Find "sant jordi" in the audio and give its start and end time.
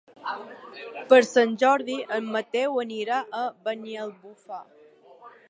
1.27-1.97